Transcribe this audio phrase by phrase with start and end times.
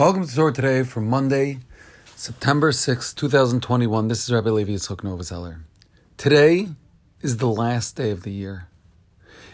[0.00, 1.58] Welcome to Torah today for Monday,
[2.16, 4.08] September 6, 2021.
[4.08, 5.58] This is Rabbi Levi Yitzchok Novoseller.
[6.16, 6.68] Today
[7.20, 8.68] is the last day of the year.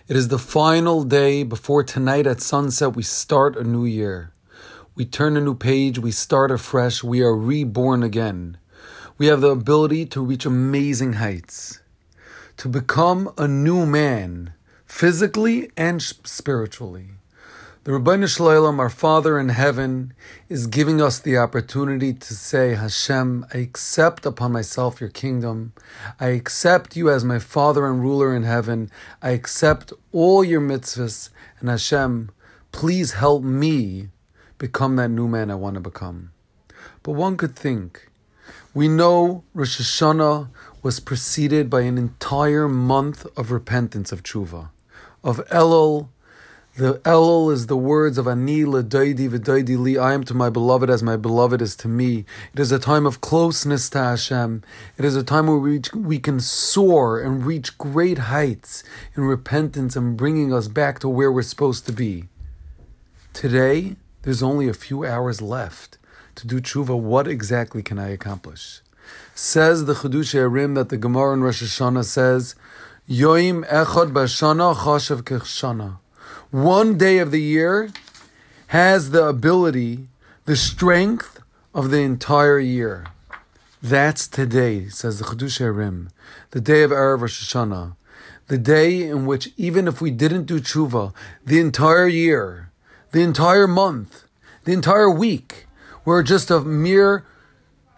[0.07, 4.35] It is the final day before tonight at sunset we start a new year.
[4.95, 8.57] We turn a new page, we start afresh, we are reborn again.
[9.19, 11.81] We have the ability to reach amazing heights,
[12.59, 14.53] to become a new man,
[14.85, 17.15] physically and spiritually.
[17.87, 20.13] The Ribbono Shel Olam, our Father in heaven,
[20.49, 25.73] is giving us the opportunity to say, Hashem, I accept upon myself your kingdom.
[26.19, 28.91] I accept you as my Father and ruler in heaven.
[29.23, 31.31] I accept all your mitzvahs.
[31.61, 32.33] And Hashem,
[32.73, 34.09] please help me
[34.59, 36.33] become that new man I want to become.
[37.05, 38.11] But one could think,
[38.75, 40.49] we know Rosh Hashanah
[40.83, 44.71] was preceded by an entire month of repentance of tshuva,
[45.23, 46.09] of Elul,
[46.77, 49.97] the Elul is the words of Ani l'daidi v'daidi li.
[49.97, 52.27] I am to my beloved as my beloved is to me.
[52.53, 54.63] It is a time of closeness to Hashem.
[54.99, 58.85] It is a time where we, we can soar and reach great heights
[59.17, 62.25] in repentance and bringing us back to where we're supposed to be.
[63.33, 65.97] Today, there's only a few hours left
[66.35, 66.99] to do tshuva.
[66.99, 68.83] What exactly can I accomplish?
[69.35, 72.55] Says the Chiddushei HaRim that the Gemara in Rosh Hashanah says,
[73.09, 76.01] Yoim echad b'shana chashav kechshana
[76.51, 77.91] one day of the year
[78.69, 80.09] has the ability,
[80.45, 81.41] the strength
[81.75, 83.07] of the entire year.
[83.83, 86.09] That's today, says the HaRim,
[86.51, 87.97] the day of Erev Rosh Hashanah,
[88.49, 91.13] the day in which even if we didn't do tshuva,
[91.45, 92.71] the entire year,
[93.13, 94.25] the entire month,
[94.65, 95.67] the entire week,
[96.05, 97.25] we're just a mere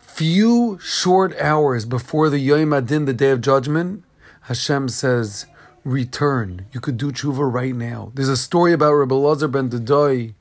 [0.01, 4.05] few short hours before the Yom Adin, the day of judgment,
[4.43, 5.47] Hashem says,
[5.89, 6.67] return.
[6.73, 8.13] You could do tshuva right now.
[8.15, 10.35] There's a story about Rabbi Lazar ben Dodai,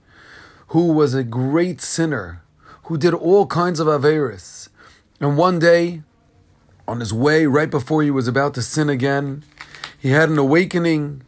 [0.67, 2.43] who was a great sinner,
[2.83, 4.69] who did all kinds of averis.
[5.19, 6.03] And one day,
[6.87, 9.43] on his way, right before he was about to sin again,
[9.97, 11.23] he had an awakening,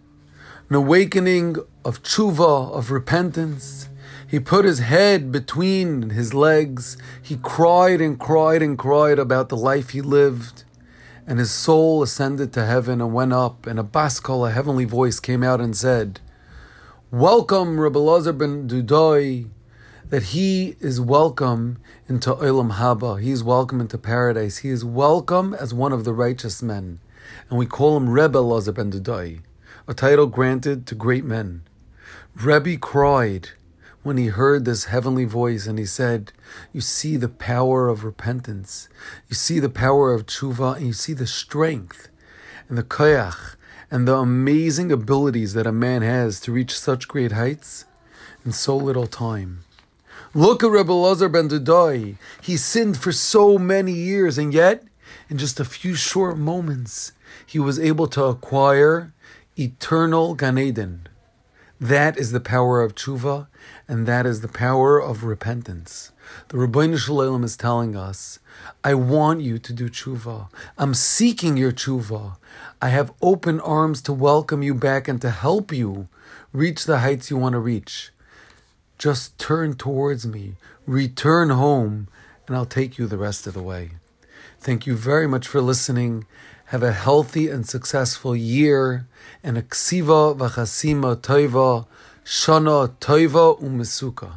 [0.70, 1.56] an awakening
[1.86, 3.90] of tshuva, of repentance.
[4.28, 6.98] He put his head between his legs.
[7.22, 10.66] He cried and cried and cried about the life he lived
[11.30, 15.20] and his soul ascended to heaven and went up, and a baskol, a heavenly voice,
[15.20, 16.20] came out and said,
[17.12, 19.48] Welcome, Rabbi Lazar ben Dudoi,
[20.10, 23.22] that he is welcome into Olam Haba.
[23.22, 24.58] He is welcome into paradise.
[24.58, 27.00] He is welcome as one of the righteous men.
[27.48, 29.42] And we call him Rebbe Lazar ben Dudoi,
[29.88, 31.62] a title granted to great men.
[32.36, 33.50] Rebbe cried
[34.04, 36.32] when he heard this heavenly voice and he said,
[36.72, 38.90] You see the power of repentance,
[39.28, 42.10] you see the power of tshuva, and you see the strength
[42.68, 43.56] and the koyach
[43.92, 47.86] and the amazing abilities that a man has to reach such great heights
[48.46, 49.64] in so little time.
[50.34, 52.16] Look at Rebbe Lazar ben Dudai.
[52.42, 54.84] He sinned for so many years, and yet,
[55.28, 57.14] in just a few short moments,
[57.46, 59.12] he was able to acquire
[59.58, 61.09] eternal Gan Eden.
[61.82, 63.48] That is the power of tshuva,
[63.88, 66.12] and that is the power of repentance.
[66.50, 68.40] The Ribbono Shel Olam is telling us,
[68.84, 70.50] I want you to do tshuva.
[70.78, 72.36] I'm seeking your tshuva.
[72.82, 76.10] I have open arms to welcome you back and to help you
[76.52, 78.12] reach the heights you want to reach.
[78.98, 82.10] Just turn towards me, return home,
[82.46, 83.92] and I'll take you the rest of the way.
[84.60, 86.26] Thank you very much for listening.
[86.66, 89.08] Have a healthy and successful year
[89.44, 91.88] and a ksiva v'chasima toiva,
[92.24, 94.32] shana toiva umesuka.